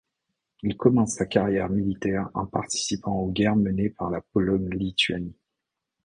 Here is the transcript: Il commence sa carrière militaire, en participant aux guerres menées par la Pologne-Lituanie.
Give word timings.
Il 0.63 0.77
commence 0.77 1.13
sa 1.13 1.27
carrière 1.27 1.69
militaire, 1.69 2.31
en 2.33 2.47
participant 2.47 3.13
aux 3.19 3.29
guerres 3.31 3.55
menées 3.55 3.91
par 3.91 4.09
la 4.09 4.19
Pologne-Lituanie. 4.19 5.37